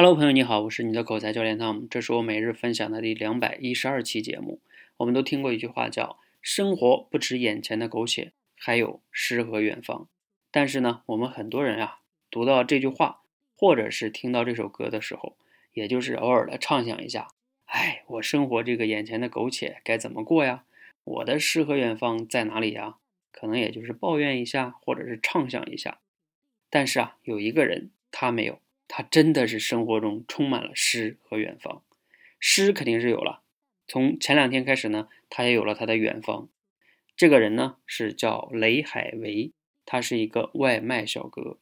[0.00, 4.58] Hello，朋友你好，我是你的口才教练 Tom，这是我每日分享的第两百一十二期节目。
[4.96, 10.08] 我们都听过一句话叫“生活不止眼前的苟且，还有诗和远方”。
[10.50, 11.98] 但是呢，我们很多人啊，
[12.30, 13.20] 读到这句话，
[13.54, 15.36] 或者是听到这首歌的时候，
[15.74, 17.28] 也就是偶尔的畅想一下
[17.68, 20.64] ：“哎，我生活这个眼前的苟且该怎么过呀？
[21.04, 22.94] 我的诗和远方在哪里呀？”
[23.30, 25.98] 可能也就是抱怨一下，或者是畅想一下。
[26.70, 28.60] 但是啊，有一个人他没有。
[28.92, 31.84] 他真的是生活中充满了诗和远方，
[32.40, 33.40] 诗肯定是有了。
[33.86, 36.48] 从前两天开始呢，他也有了他的远方。
[37.16, 39.52] 这个人呢是叫雷海为，
[39.86, 41.58] 他是一个外卖小哥。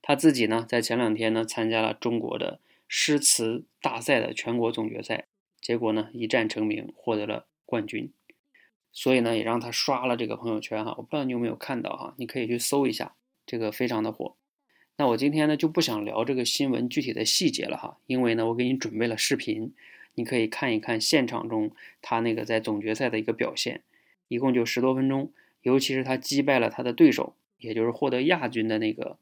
[0.00, 5.26] 他自己呢在前两天呢参加了中国的诗词大赛的全国总决赛，
[5.60, 8.12] 结果呢一战成名，获得了冠军。
[8.92, 14.36] 所以呢也让他刷了这个朋友圈哈，我不知道你有没有看到哈，你可以去搜一下，这个非常的火。
[15.00, 19.72] 那我今天呢就不想聊这个新闻具体的细节了哈，因为呢我给你准备了视频，
[20.16, 21.70] 你可以看一看现场中
[22.02, 23.82] 他那个在总决赛的一个表现，
[24.26, 25.30] 一共就十多分钟，
[25.62, 29.18] 尤其是他击败了他的对手，也就是获得亚军的那个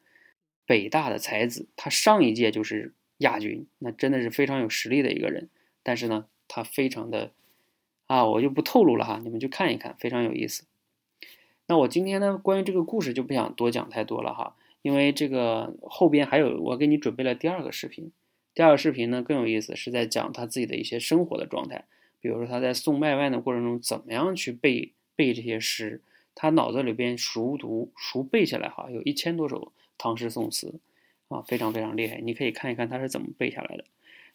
[0.65, 5.51] 北大的才子，他上一届就是亚军，那真的是非常有实力的一个人，
[5.83, 7.33] 但是呢他非常的
[8.07, 10.65] 啊，我就不透露了哈，你们去看一看，非常有意思。
[11.67, 14.57] 那我今天呢关于这个故事就不想多讲太多了哈。
[14.87, 18.13] 因为这个后边还有我给你准备了第二个视频，
[18.55, 21.87] 第二个视频呢更有意思，是在讲他自己的一些生活的状态，
[22.21, 26.03] 比如说他在送外卖的过程中怎么样去背背这些诗，
[26.37, 30.79] 他脑子里边熟读熟背下来哈，有一千多首唐诗宋词
[31.27, 33.85] 啊，非常非常厉害，你可以看一看他是怎么背下来的。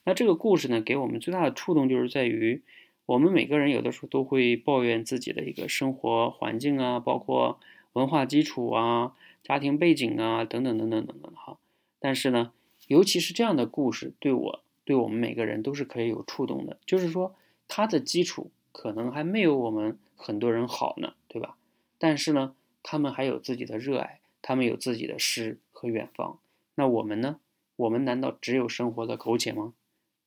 [0.04, 2.62] 那这个故事呢，给我们最大的触动就是在于，
[3.06, 7.58] 我们每个人有的时候都会抱怨自己的一个生活环境啊，包括
[7.94, 9.16] 文化基础啊。
[9.44, 11.58] 家庭背景啊，等等等等等等哈，
[12.00, 12.54] 但是呢，
[12.86, 16.78] 尤其是这样的故事，对我对我们每个人都是可以有触动的。
[16.86, 17.36] 就是说，
[17.68, 21.58] 他的基础可能还没有我们很多人好呢，对吧？
[21.98, 26.38] 但是呢，他们还有自己的热爱，他们有自己的诗和远方。
[26.76, 27.40] 那我们呢？
[27.78, 29.74] 我们难道只有生活的苟且吗？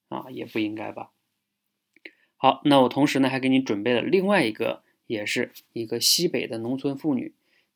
[0.08, 1.12] 啊，也不应该吧。
[2.36, 7.32] 好，那我同时呢，还给你准备了另外一个，也是一个西北的农村妇女，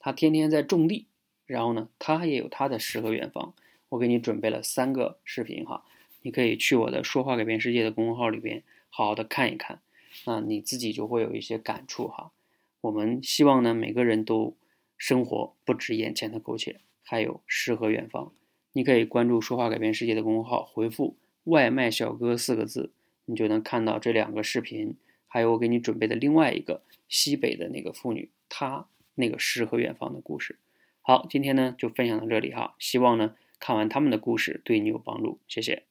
[0.09, 1.07] 他天天在种地。
[1.45, 3.53] 然后呢，他也有他的诗和远方。
[3.91, 5.85] 我给你准备了三个视频哈，
[6.23, 9.83] 你可以去我的“说话改变世界”的公众号里边好好的看一看，
[10.25, 12.33] 那你自己就会有一些感触哈。
[12.81, 14.57] 我们希望呢，每个人都
[14.97, 18.33] 生活不止眼前的苟且，还有诗和远方。
[18.73, 22.93] 你可以关注“说话改变世界”的公众号，回复“外卖小哥”四个字，
[23.27, 24.97] 你就能看到这两个视频，
[25.27, 28.87] 还有我给你准备的另外一个西北的那个妇女，她
[29.19, 30.59] 那个诗和远方的故事。
[31.03, 35.85] 好，今天呢就分享到这里哈，希望呢看完他们的故事对你有帮助，谢谢。